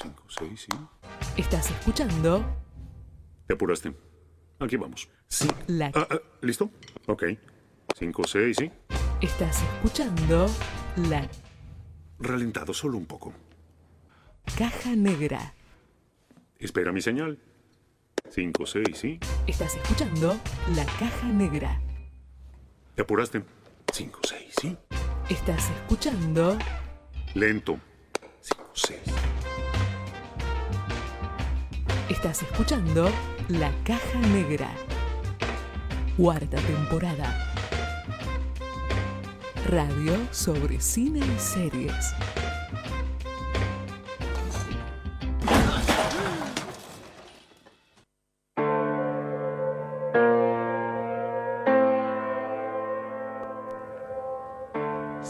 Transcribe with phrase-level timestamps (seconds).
[0.00, 0.78] Cinco, seis, sí.
[1.36, 2.44] Estás escuchando
[3.46, 3.94] Te apuraste.
[4.58, 5.08] Aquí vamos.
[5.28, 5.48] Sí.
[5.66, 6.70] la Ah, ah, ¿Listo?
[7.06, 7.24] Ok.
[7.98, 8.70] Cinco, seis, sí.
[9.20, 10.48] Estás escuchando
[11.08, 11.28] la
[12.18, 13.32] Ralentado solo un poco.
[14.56, 15.54] caja negra.
[16.58, 17.38] Espera mi señal.
[18.30, 19.18] Cinco, seis, sí.
[19.46, 20.38] Estás escuchando
[20.74, 21.80] la caja negra.
[22.94, 23.42] Te apuraste.
[23.92, 24.76] Cinco, seis, sí.
[25.28, 26.58] Estás escuchando
[27.34, 27.78] Lento.
[28.40, 29.00] Cinco, seis.
[32.10, 33.08] Estás escuchando
[33.46, 34.68] La Caja Negra.
[36.16, 37.54] Cuarta temporada.
[39.68, 41.94] Radio sobre cine y series.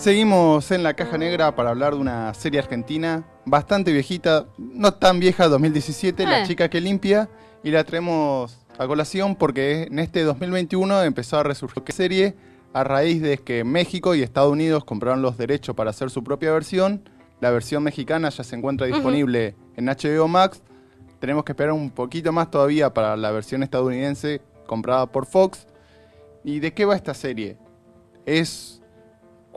[0.00, 5.20] Seguimos en la caja negra para hablar de una serie argentina bastante viejita, no tan
[5.20, 6.46] vieja, 2017, La Eh.
[6.46, 7.28] chica que limpia,
[7.62, 12.34] y la traemos a colación porque en este 2021 empezó a resurgir la serie
[12.72, 16.50] a raíz de que México y Estados Unidos compraron los derechos para hacer su propia
[16.50, 17.06] versión.
[17.42, 20.62] La versión mexicana ya se encuentra disponible en HBO Max.
[21.18, 25.66] Tenemos que esperar un poquito más todavía para la versión estadounidense comprada por Fox.
[26.42, 27.58] ¿Y de qué va esta serie?
[28.24, 28.79] Es,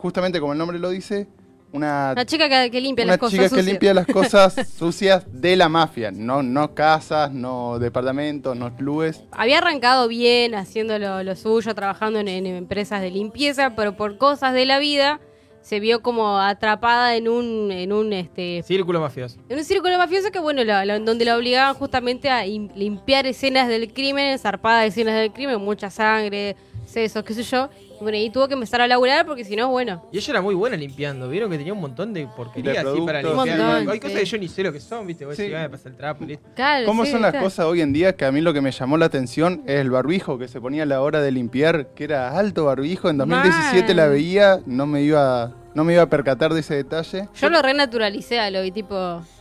[0.03, 1.27] justamente como el nombre lo dice,
[1.71, 3.65] una, La chica que, que limpia una las cosas chica que sucias.
[3.65, 6.11] limpia las cosas sucias de la mafia.
[6.11, 9.23] No, no casas, no departamentos, no clubes.
[9.31, 14.17] Había arrancado bien, haciendo lo, lo suyo, trabajando en, en empresas de limpieza, pero por
[14.17, 15.19] cosas de la vida
[15.61, 19.37] se vio como atrapada en un, en un este Círculo mafioso.
[19.47, 23.25] en un círculo mafioso que bueno, la- la- donde la obligaban justamente a im- limpiar
[23.25, 27.69] escenas del crimen, zarpadas escenas del crimen, mucha sangre, sesos, qué sé yo.
[28.01, 30.03] Bueno, y tuvo que empezar a laburar porque si no, bueno.
[30.11, 31.29] Y ella era muy buena limpiando.
[31.29, 33.57] Vieron que tenía un montón de porquería De así para limpiar.
[33.59, 35.25] Montón, Hay cosas que yo ni sé lo que son, ¿viste?
[35.25, 35.43] Vos Sí.
[35.43, 36.47] decís, "Ah, pasa el trapo y listo".
[36.55, 38.15] Claro, ¿Cómo sí, son las cosas hoy en día?
[38.15, 40.83] Que a mí lo que me llamó la atención es el barbijo que se ponía
[40.83, 43.09] a la hora de limpiar, que era alto barbijo.
[43.09, 44.11] En 2017 la Mal.
[44.11, 47.27] veía, no me iba, no me iba a percatar de ese detalle.
[47.35, 48.95] Yo lo renaturalizé a lo vi tipo,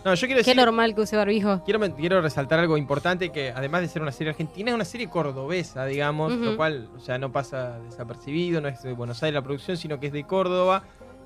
[0.05, 1.63] No, yo quiero qué normal que use barbijo.
[1.65, 4.85] Quiero, men- quiero resaltar algo importante que además de ser una serie argentina, es una
[4.85, 9.43] serie cordobesa, digamos, lo cual ya no pasa desapercibido, no es de Buenos Aires la
[9.43, 10.85] producción, sino que es de Córdoba.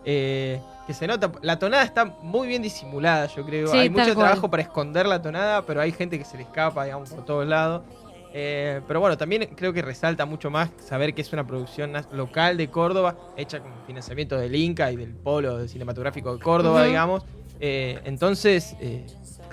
[0.08, 3.66] eh, que se nota, la tonada está muy bien disimulada, yo creo.
[3.72, 4.26] Sí, hay mucho cual.
[4.26, 7.44] trabajo para esconder la tonada, pero hay gente que se le escapa, digamos, por todos
[7.44, 7.82] lados.
[8.38, 12.58] Eh, pero bueno, también creo que resalta mucho más saber que es una producción local
[12.58, 17.24] de Córdoba, hecha con financiamiento del Inca y del Polo Cinematográfico de Córdoba, digamos.
[17.60, 19.06] Eh, entonces, eh,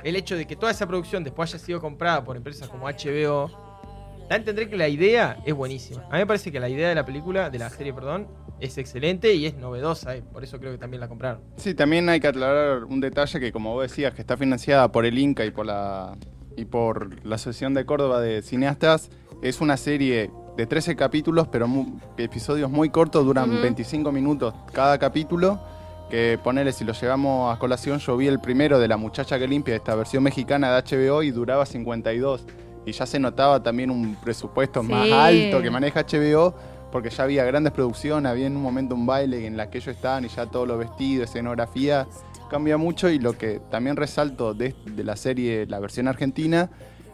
[0.03, 3.49] el hecho de que toda esa producción después haya sido comprada por empresas como HBO,
[4.27, 6.01] da a entender que la idea es buenísima.
[6.09, 8.27] A mí me parece que la idea de la película, de la serie, perdón,
[8.59, 11.41] es excelente y es novedosa, y por eso creo que también la compraron.
[11.55, 15.05] Sí, también hay que aclarar un detalle que, como vos decías, que está financiada por
[15.05, 16.17] el Inca y por la
[16.57, 19.09] y por la Asociación de Córdoba de Cineastas.
[19.41, 23.61] Es una serie de 13 capítulos, pero mu- episodios muy cortos, duran Ujú.
[23.61, 25.59] 25 minutos cada capítulo.
[26.09, 29.47] Que ponele, si lo llevamos a colación, yo vi el primero de La Muchacha que
[29.47, 32.45] Limpia, esta versión mexicana de HBO, y duraba 52.
[32.85, 36.53] Y ya se notaba también un presupuesto más alto que maneja HBO,
[36.91, 39.95] porque ya había grandes producciones, había en un momento un baile en la que ellos
[39.95, 42.05] estaban y ya todo lo vestido, escenografía,
[42.53, 43.09] cambia mucho.
[43.09, 46.69] Y lo que también resalto de, la serie, la versión argentina,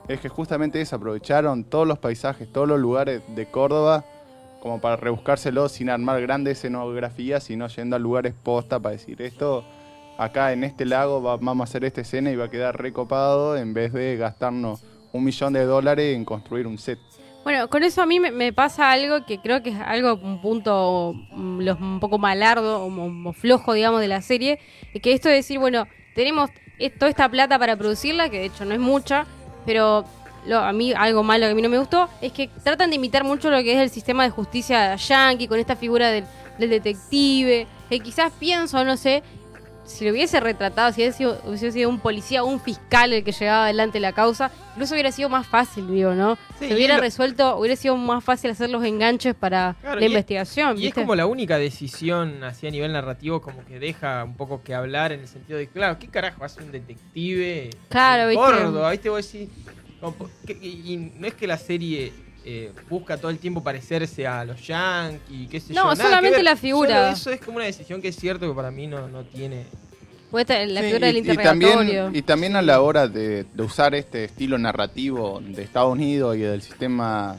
[0.09, 4.03] es que justamente es, aprovecharon todos los paisajes, todos los lugares de Córdoba,
[4.59, 9.63] como para rebuscárselo sin armar grandes escenografías, sino yendo a lugares posta para decir esto.
[10.17, 13.55] Acá en este lago va- vamos a hacer esta escena y va a quedar recopado
[13.55, 14.83] en vez de gastarnos
[15.13, 16.99] un millón de dólares en construir un set.
[17.44, 20.41] Bueno, con eso a mí me, me pasa algo que creo que es algo, un
[20.41, 24.59] punto mm, los- un poco malardo o, o flojo, digamos, de la serie,
[24.94, 28.45] y que esto de decir, bueno, tenemos es- toda esta plata para producirla, que de
[28.45, 29.25] hecho no es mucha,
[29.66, 30.03] pero
[30.45, 32.97] lo- a mí algo malo que a mí no me gustó es que tratan de
[32.97, 36.25] imitar mucho lo que es el sistema de justicia yankee, con esta figura del,
[36.59, 39.23] del detective, que quizás pienso, no sé,
[39.89, 43.23] si lo hubiese retratado, si hubiese sido, hubiese sido un policía o un fiscal el
[43.23, 46.37] que llevaba adelante la causa, incluso hubiera sido más fácil, digo, ¿no?
[46.59, 50.05] Sí, Se hubiera lo- resuelto, hubiera sido más fácil hacer los enganches para Claro, la
[50.05, 50.78] y- investigación.
[50.79, 54.61] Y es como la única decisión así a nivel narrativo como que deja un poco
[54.64, 58.46] que hablar en el sentido de, claro, ¿qué carajo hace un detective Claro, en ¿viste?
[58.46, 58.91] Córdoba?
[58.91, 59.09] ¿Viste?
[59.09, 59.49] Vos decís,
[59.99, 60.16] como,
[60.46, 62.14] que- y, y no es que la serie
[62.46, 65.90] eh, busca todo el tiempo parecerse a los Yankees, qué sé No, yo.
[65.97, 66.96] que solamente la figura.
[66.96, 69.66] Solo eso es como una decisión que es cierto que para mí no, no tiene...
[70.32, 71.70] Esta- la Sí, figura del y interrogatorio.
[71.76, 76.36] también, y también a la hora de, de usar este estilo narrativo de Estados Unidos
[76.38, 77.36] y del sistema,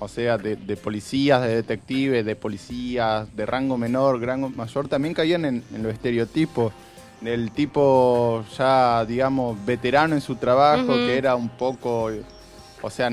[0.00, 5.14] o sea, de, de policías, de detectives, de policías, de rango menor, rango mayor, también
[5.14, 6.72] caían en, en los estereotipos.
[7.20, 12.10] del tipo ya, digamos, veterano en su trabajo, que era un poco,
[12.82, 13.08] o sea,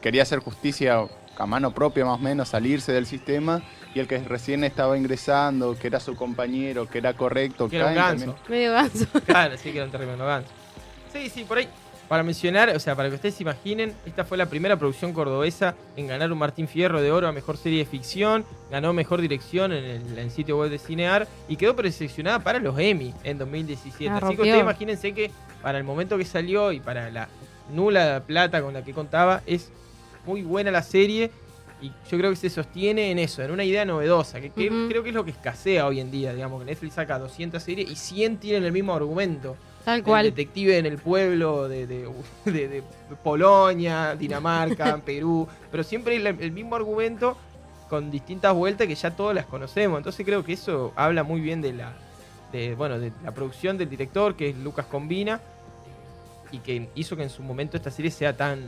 [0.00, 1.06] quería hacer justicia
[1.38, 3.62] a mano propia más o menos, salirse del sistema,
[3.94, 7.86] y el que recién estaba ingresando, que era su compañero, que era correcto, Que era
[7.88, 8.24] un ganso.
[8.26, 8.42] también.
[8.48, 9.06] Medio ganso.
[9.26, 10.50] Claro, sí que era un tremendo ganso.
[11.12, 11.68] Sí, sí, por ahí.
[12.08, 15.76] Para mencionar, o sea, para que ustedes se imaginen, esta fue la primera producción cordobesa
[15.96, 19.72] en ganar un Martín Fierro de Oro a Mejor Serie de Ficción, ganó Mejor Dirección
[19.72, 23.38] en el, en el sitio web de Cinear y quedó preseleccionada para los Emmy en
[23.38, 24.08] 2017.
[24.12, 25.30] Ah, Así que ustedes imagínense que
[25.62, 27.28] para el momento que salió y para la
[27.72, 29.70] nula plata con la que contaba, es
[30.26, 31.30] muy buena la serie
[31.82, 35.08] y yo creo que se sostiene en eso, en una idea novedosa, que, creo que
[35.08, 38.36] es lo que escasea hoy en día, digamos, que Netflix saca 200 series y 100
[38.36, 39.56] tienen el mismo argumento.
[39.84, 40.24] Tal El cual.
[40.26, 42.06] detective en el pueblo de, de-
[42.44, 42.82] de- de
[43.24, 47.36] Polonia, Dinamarca, Perú, pero siempre el, el mismo argumento
[47.88, 49.96] con distintas vueltas que ya todas las conocemos.
[49.98, 51.92] Entonces creo que eso habla muy bien de la,
[52.52, 55.40] de, bueno, de la producción del director, que es Lucas Combina,
[56.52, 58.60] y que hizo que en su momento esta serie sea tan,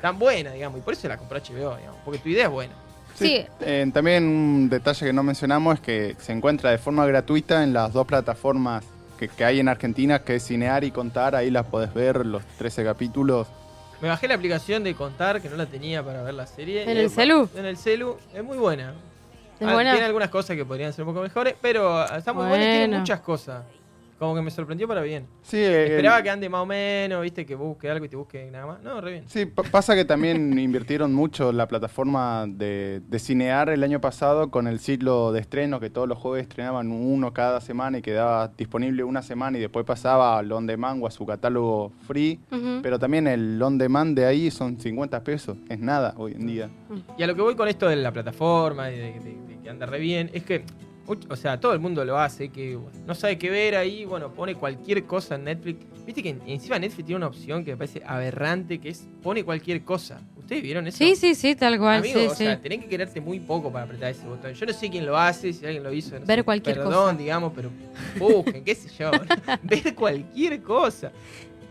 [0.00, 2.74] tan buena, digamos, y por eso la compró HBO, digamos, porque tu idea es buena.
[3.14, 7.62] Sí, Eh, también un detalle que no mencionamos es que se encuentra de forma gratuita
[7.62, 8.84] en las dos plataformas
[9.18, 12.44] que, que hay en Argentina, que es Cinear y Contar, ahí las podés ver, los
[12.58, 13.46] 13 capítulos.
[14.00, 16.82] Me bajé la aplicación de Contar, que no la tenía para ver la serie.
[16.82, 17.48] ¿En el celu?
[17.54, 18.92] En el celu, es muy buena.
[19.60, 19.92] es Ah, buena.
[19.92, 22.98] Tiene algunas cosas que podrían ser un poco mejores, pero está muy buena y tiene
[22.98, 23.62] muchas cosas.
[24.18, 25.26] Como que me sorprendió para bien.
[25.42, 28.48] Sí, eh, Esperaba que ande más o menos, viste, que busque algo y te busque
[28.50, 28.82] nada más.
[28.82, 29.24] No, re bien.
[29.26, 34.50] Sí, pa- pasa que también invirtieron mucho la plataforma de, de Cinear el año pasado
[34.52, 38.48] con el ciclo de estreno, que todos los jueves estrenaban uno cada semana y quedaba
[38.56, 42.38] disponible una semana y después pasaba al on demand o a su catálogo free.
[42.82, 46.70] Pero también el on demand de ahí son 50 pesos, es nada hoy en día.
[47.18, 49.70] Y a lo que voy con esto de la plataforma y de, de- de que
[49.70, 52.98] anda re bien, es que, much- o sea, todo el mundo lo hace, que bueno,
[53.06, 55.78] no sabe qué ver ahí, bueno, pone cualquier cosa en Netflix.
[56.06, 59.44] Viste que en- encima Netflix tiene una opción que me parece aberrante, que es pone
[59.44, 60.20] cualquier cosa.
[60.36, 60.98] ¿Ustedes vieron eso?
[60.98, 61.98] Sí, sí, sí, tal cual.
[62.00, 62.44] Amigo, sí, o sí.
[62.44, 64.52] sea, tenés que quererte muy poco para apretar ese botón.
[64.52, 66.18] Yo no sé quién lo hace, si alguien lo hizo.
[66.18, 67.14] no Ver sé, cualquier perdón, cosa.
[67.14, 67.70] digamos, pero
[68.18, 69.10] busquen, qué sé yo.
[69.62, 71.10] ver cualquier cosa.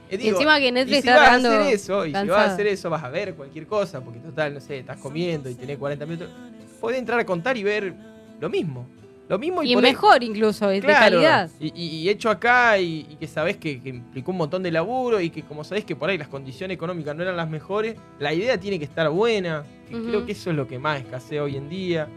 [0.09, 2.50] Eh, Y encima que Netflix y si está vas a hacer eso, y si vas
[2.50, 5.56] a hacer eso, vas a ver cualquier cosa, porque total, no sé, estás comiendo y
[5.56, 6.29] tenés 40 minutos.
[6.79, 7.94] Podés entrar a contar y ver
[8.39, 8.88] lo mismo.
[9.29, 11.49] Lo mismo y, Y por ahí- mejor incluso, de Claro, calidad.
[11.59, 15.29] Y, hecho acá y, y que sabés que, que implicó un montón de laburo y
[15.29, 18.59] que como sabés que por ahí las condiciones económicas no eran las mejores, la idea
[18.59, 19.63] tiene que estar buena.
[19.89, 19.95] Que.
[20.01, 22.07] Creo que eso es lo que más escasea hoy en día.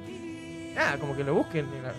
[0.75, 1.93] Nada, como que lo busquen en la,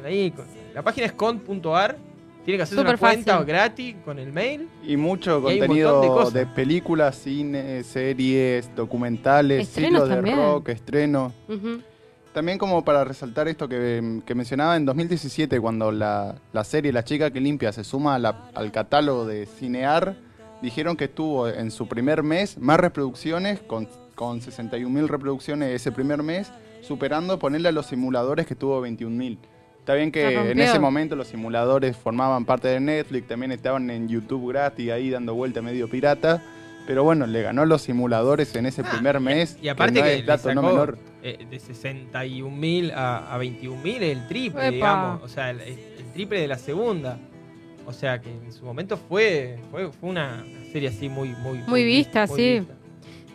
[0.00, 0.32] en ahí.
[0.74, 1.96] La página es con.ar.
[2.44, 3.46] Tienen que hacer una cuenta fácil.
[3.46, 4.68] gratis con el mail.
[4.86, 10.36] Y mucho contenido de de, películas, cine, series, documentales, Estrenos ciclos de también.
[10.36, 11.32] rock, estrenos.
[11.48, 11.80] Ujú.
[12.34, 17.04] También como para resaltar esto que, que mencionaba en 2017, cuando la, la serie La
[17.04, 20.16] chica que limpia se suma a la- al catálogo de Cinear,
[20.60, 26.22] dijeron que tuvo en su primer mes más reproducciones, con, con 61.000 reproducciones ese primer
[26.24, 26.50] mes,
[26.82, 29.38] superando ponerle a los simuladores que tuvo 21.000.
[29.78, 34.08] Está bien que en ese momento los simuladores formaban parte de Netflix, también estaban en
[34.08, 36.42] YouTube gratis ahí dando vuelta medio pirata,
[36.86, 39.54] pero bueno, le ganó los simuladores en ese primer mes.
[39.56, 40.98] Ah, Y aparte no que, es le dato no menor.
[41.24, 44.70] Eh, de 61.000 a, a 21.000 el triple, Epa.
[44.74, 45.22] digamos.
[45.22, 45.78] O sea, el, el
[46.12, 47.18] triple de la segunda.
[47.86, 51.84] O sea, que en su momento fue, fue, fue una serie así muy, muy, Muy
[51.84, 52.58] vista, muy sí.
[52.60, 52.74] vista.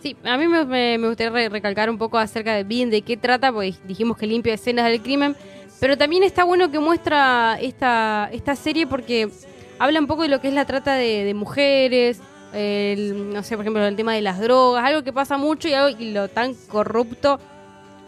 [0.01, 3.01] Sí, a mí me, me- me gustaría re- recalcar un poco acerca de bien de
[3.01, 5.35] qué trata, porque dijimos que limpia escenas del crimen,
[5.79, 9.29] pero también está bueno que muestra esta, esta serie porque
[9.77, 12.21] habla un poco de lo que es la trata de, de mujeres,
[12.53, 15.73] el, no sé, por ejemplo, el tema de las drogas, algo que pasa mucho y,
[15.73, 17.39] algo, y lo tan corrupto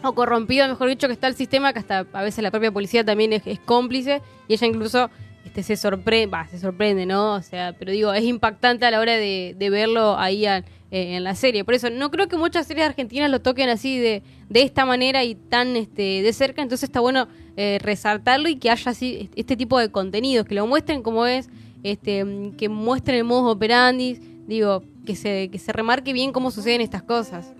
[0.02, 3.04] o corrompido, mejor dicho, que está el sistema, que hasta a veces la propia policía
[3.04, 5.10] también es, cómplice y ella incluso
[5.44, 7.34] este, se sorprende, va, se sorprende, ¿no?
[7.34, 11.34] O sea, pero digo, es impactante a la hora de, verlo ahí eh, en la
[11.34, 11.64] serie.
[11.64, 15.24] Por eso, no creo que muchas series argentinas lo toquen así de, de esta manera
[15.24, 19.56] y tan este, de cerca, entonces está bueno eh, resaltarlo y que haya así este
[19.56, 21.48] tipo de contenidos, que lo muestren como es,
[21.82, 22.24] este,
[22.56, 27.02] que muestren el modo operandi, digo, que se, que se remarque bien cómo suceden estas
[27.02, 27.52] cosas.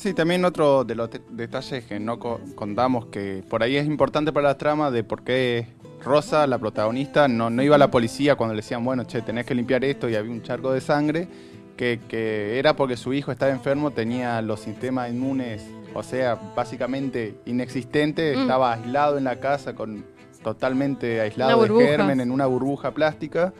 [0.00, 4.32] Sí, también otro de los detalles que no co- contamos, que por ahí es importante
[4.32, 5.66] para la trama de por qué
[6.02, 9.44] Rosa, la protagonista, no, no iba a la policía cuando le decían, bueno, che, tenés
[9.44, 11.28] que limpiar esto y había un charco de sangre,
[11.76, 17.34] que, que era porque su hijo estaba enfermo, tenía los sistemas inmunes, o sea, básicamente
[17.44, 18.40] inexistentes, Mm.
[18.40, 20.06] estaba aislado en la casa, con
[20.42, 23.52] totalmente aislado de germen en una burbuja plástica.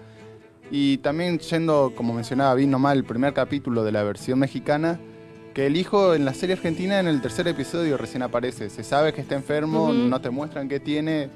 [0.71, 4.99] Y también yendo, como mencionaba, vino mal el primer capítulo de la versión mexicana,
[5.55, 8.71] que el hijo en la serie argentina en el tercer episodio recién aparece.
[8.71, 11.29] Se sabe que está enfermo, no te muestran qué tiene.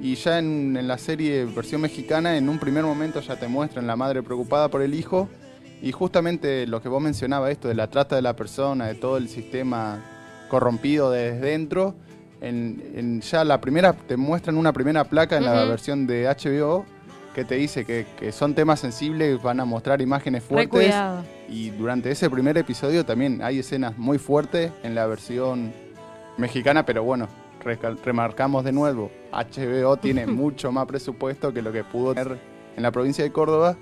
[0.00, 3.86] Y ya en, en la serie versión mexicana, en un primer momento ya te muestran
[3.86, 5.28] la madre preocupada por el hijo.
[5.82, 9.16] Y justamente lo que vos mencionabas, esto de la trata de la persona, de todo
[9.18, 10.02] el sistema
[10.48, 11.94] corrompido desde dentro,
[12.40, 16.86] en, en ya la primera, te muestran una primera placa en la versión de HBO
[17.34, 20.94] que te dice que, que son temas sensibles, van a mostrar imágenes fuertes.
[21.50, 25.72] Y durante ese primer episodio también hay escenas muy fuertes en la versión
[26.36, 27.28] mexicana, pero bueno,
[28.04, 32.38] remarcamos de nuevo, HBO tiene mucho más presupuesto que lo que pudo tener
[32.76, 33.76] en la provincia de Córdoba,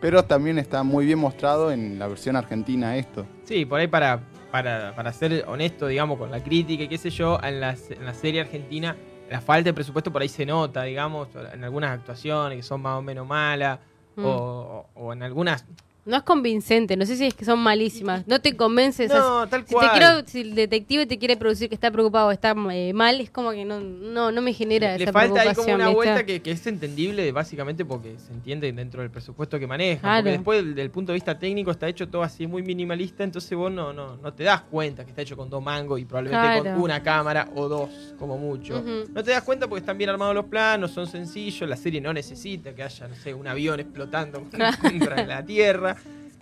[0.00, 3.26] pero también está muy bien mostrado en la versión argentina esto.
[3.44, 7.08] Sí, por ahí para, para, para ser honesto, digamos, con la crítica y qué sé
[7.08, 8.94] yo, en la, en la serie argentina,
[9.30, 12.98] la falta de presupuesto por ahí se nota, digamos, en algunas actuaciones que son más
[12.98, 13.78] o menos malas,
[14.16, 14.24] Mm.
[14.24, 15.64] o, o en algunas...
[16.06, 18.26] No es convincente, no sé si es que son malísimas.
[18.26, 19.08] No te convences.
[19.10, 19.90] No, tal si, te cual.
[19.92, 23.30] quiero, si el detective te quiere producir que está preocupado o está eh, mal, es
[23.30, 26.42] como que no, no, no me genera Le esa falta ahí como una vuelta que,
[26.42, 30.00] que es entendible básicamente porque se entiende dentro del presupuesto que maneja.
[30.02, 30.22] Claro.
[30.24, 33.56] Porque después del, del punto de vista técnico está hecho todo así muy minimalista, entonces
[33.56, 36.34] vos no, no, no te das cuenta que está hecho con dos mangos y probablemente
[36.34, 36.74] Claro.
[36.74, 38.82] con una cámara o dos, como mucho.
[39.12, 42.12] No te das cuenta porque están bien armados los planos, son sencillos, la serie no
[42.12, 44.42] necesita que haya, no sé, un avión explotando
[44.82, 45.93] contra la Tierra.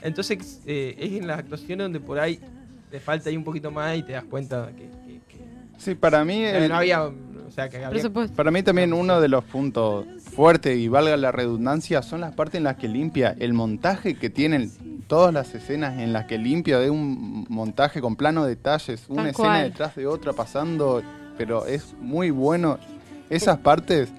[0.02, 2.38] Entonces eh, es en las actuaciones donde por ahí
[2.90, 5.42] te falta ahí un poquito más y te das cuenta que, que- que-
[5.78, 7.02] Sí, para mí, el- no había...
[7.04, 8.02] O sea, que había
[8.34, 12.56] para mí también uno de los puntos fuertes y valga la redundancia son las partes
[12.58, 14.70] en las que limpia, el montaje que tienen
[15.06, 19.30] todas las escenas en las que limpia de un montaje con plano detalles, una Tal
[19.32, 19.62] escena cual.
[19.64, 21.02] detrás de otra pasando,
[21.36, 22.78] pero es muy bueno.
[23.28, 24.10] Esas partes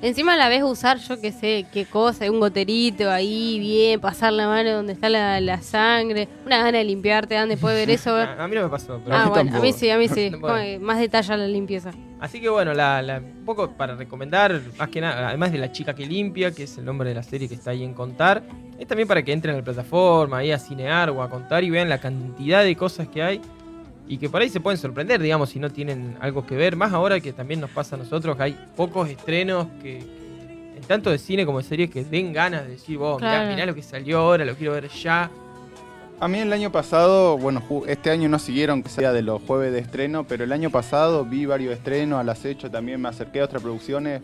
[0.00, 4.46] Encima la ves usar, yo que sé, qué cosa, un goterito ahí, bien, pasar la
[4.46, 8.14] mano donde está la, la sangre, una gana de limpiarte, dan después de ver eso.
[8.16, 9.00] A, a mí no me pasó.
[9.04, 10.30] pero- a ah, mí bueno, a mí sí, a mí sí.
[10.40, 10.80] Bueno.
[10.84, 11.90] Más detalle a la limpieza.
[12.20, 15.72] Así que bueno, la, la- un poco para recomendar, más que nada, además de La
[15.72, 18.44] chica que limpia, que es el nombre de la serie que está ahí en Contar,
[18.78, 21.70] es también para que entren a la plataforma, ahí a cinear o a contar y
[21.70, 23.40] vean la cantidad de cosas que hay
[24.08, 26.76] y que por ahí se pueden sorprender, digamos, si no tienen algo que ver.
[26.76, 30.82] Más ahora que también nos pasa a nosotros, que hay pocos estrenos que, que en
[30.86, 33.50] tanto de cine como de series que den ganas de decir, vos, mirá, Claro.
[33.54, 35.30] mirá lo que salió ahora, lo quiero ver ya.
[36.20, 39.72] A mí el año pasado, bueno, este año no siguieron que sea de los jueves
[39.72, 43.44] de estreno, pero el año pasado vi varios estrenos, al acecho también me acerqué a
[43.44, 44.20] otras producciones.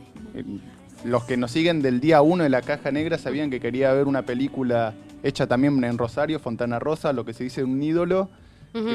[1.05, 4.07] Los que nos siguen del día 1 de la Caja Negra sabían que quería ver
[4.07, 8.29] una película hecha también en Rosario, Fontana Rosa, lo que se dice un ídolo,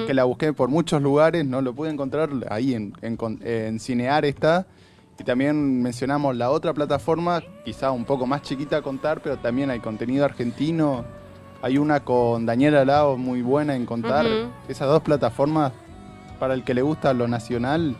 [0.07, 4.67] que- la busqué por muchos lugares, no lo pude encontrar, ahí en, en Cinear está.
[5.17, 9.69] Y también mencionamos la otra plataforma, quizá un poco más chiquita a contar, pero también
[9.69, 11.03] hay contenido argentino.
[11.62, 14.25] Hay una con Daniela Lao muy buena en contar.
[14.69, 15.74] Esas dos plataformas,
[16.39, 17.98] para el que le gusta lo nacional,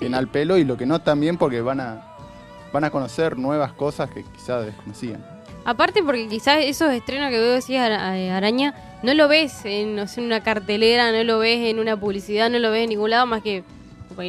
[0.00, 2.02] en al pelo y lo que no también porque van a,
[2.72, 5.24] van a conocer nuevas cosas que quizá desconocían.
[5.64, 9.96] Aparte porque quizás esos estrenos que veo decís Ara- eh, Araña, no lo ves en,
[9.96, 12.90] no sé, en una cartelera, no lo ves en una publicidad, no lo ves en
[12.90, 13.62] ningún lado más que,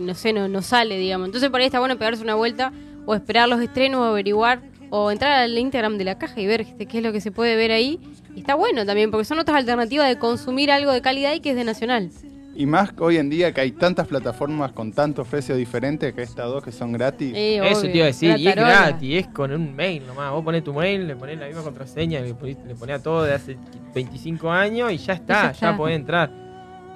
[0.02, 1.28] no sé, no, no sale, digamos.
[1.28, 2.72] Entonces por ahí está bueno pegarse una vuelta
[3.06, 4.62] o esperar los estrenos o averiguar
[4.92, 7.32] o entrar al Instagram de la caja y ver este, qué es lo que se
[7.32, 8.00] puede ver ahí.
[8.36, 11.52] Y está bueno también porque son otras alternativas de consumir algo de calidad y que
[11.52, 12.12] es de nacional.
[12.60, 16.24] Y más que hoy en día que hay tantas plataformas con tantos precios diferentes que
[16.24, 17.32] estas dos que son gratis.
[17.34, 20.34] Eh, Eso obvio, te iba a decir, y es gratis, es con un mail nomás.
[20.34, 23.24] Vos ponés tu mail, le ponés la misma contraseña, le ponés, le ponés a todo
[23.24, 23.56] de hace
[23.96, 26.30] 25 años y ya está, ya podés entrar.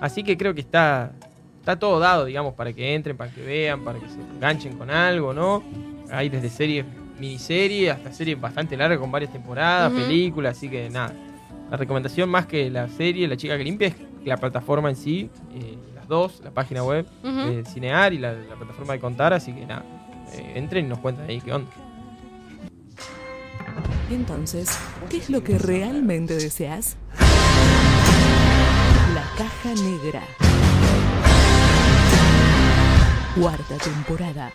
[0.02, 1.14] Así que creo que está,
[1.62, 4.92] está todo dado, digamos, para que entren, para que vean, para que se enganchen con
[4.92, 5.64] algo, ¿no?
[6.12, 6.86] Hay desde series,
[7.18, 11.14] miniseries, hasta series bastante largas con varias temporadas, películas, así que nada.
[11.72, 15.30] La recomendación más que la serie, La chica que limpia, es la plataforma en sí,
[15.54, 17.32] eh, las dos, la página web Ujú.
[17.52, 19.84] de Cinear y la, la plataforma de Contar, así que nada,
[20.34, 21.70] eh, entren y nos cuentan ahí qué onda.
[24.10, 24.78] Entonces,
[25.10, 26.98] ¿qué es lo que realmente deseas?
[29.14, 30.22] La caja negra.
[33.36, 34.52] Cuarta temporada.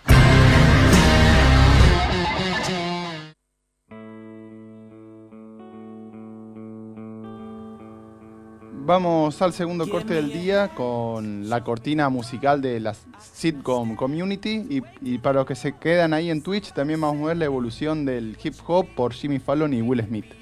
[8.88, 14.82] Vamos al segundo corte del día con la cortina musical de la sitcom Community y,
[15.02, 18.06] y para los que se quedan ahí en Twitch también vamos a ver la evolución
[18.06, 20.37] del hip hop por Jimmy Fallon y Will Smith.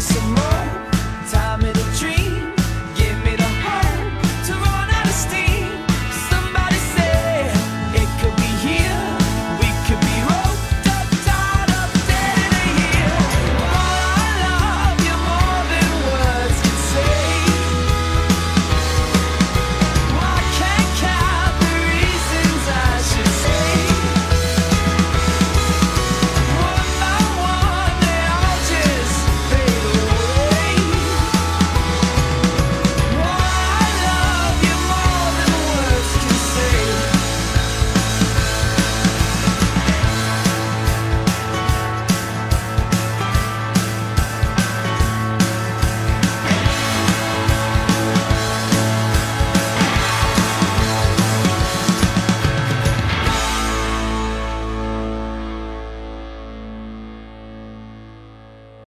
[0.00, 0.47] some more.